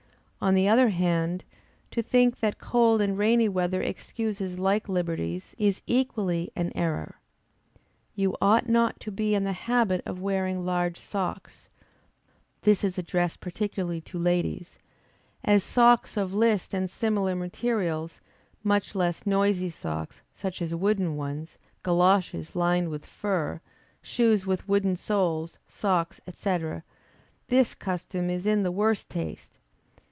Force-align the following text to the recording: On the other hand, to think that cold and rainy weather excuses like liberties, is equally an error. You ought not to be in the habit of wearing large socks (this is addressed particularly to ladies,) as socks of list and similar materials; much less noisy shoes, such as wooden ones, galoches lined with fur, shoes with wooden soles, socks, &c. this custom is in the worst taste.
On 0.43 0.55
the 0.55 0.67
other 0.67 0.89
hand, 0.89 1.43
to 1.91 2.01
think 2.01 2.39
that 2.39 2.57
cold 2.57 2.99
and 2.99 3.15
rainy 3.15 3.47
weather 3.47 3.79
excuses 3.79 4.57
like 4.57 4.89
liberties, 4.89 5.53
is 5.59 5.83
equally 5.85 6.49
an 6.55 6.71
error. 6.73 7.19
You 8.15 8.35
ought 8.41 8.67
not 8.67 8.99
to 9.01 9.11
be 9.11 9.35
in 9.35 9.43
the 9.43 9.53
habit 9.53 10.01
of 10.03 10.19
wearing 10.19 10.65
large 10.65 10.99
socks 10.99 11.67
(this 12.63 12.83
is 12.83 12.97
addressed 12.97 13.39
particularly 13.39 14.01
to 14.01 14.17
ladies,) 14.17 14.79
as 15.43 15.63
socks 15.63 16.17
of 16.17 16.33
list 16.33 16.73
and 16.73 16.89
similar 16.89 17.35
materials; 17.35 18.19
much 18.63 18.95
less 18.95 19.27
noisy 19.27 19.69
shoes, 19.69 20.23
such 20.33 20.59
as 20.59 20.73
wooden 20.73 21.15
ones, 21.17 21.59
galoches 21.83 22.55
lined 22.55 22.89
with 22.89 23.05
fur, 23.05 23.61
shoes 24.01 24.47
with 24.47 24.67
wooden 24.67 24.95
soles, 24.95 25.59
socks, 25.67 26.19
&c. 26.33 26.57
this 27.49 27.75
custom 27.75 28.31
is 28.31 28.47
in 28.47 28.63
the 28.63 28.71
worst 28.71 29.07
taste. 29.07 29.59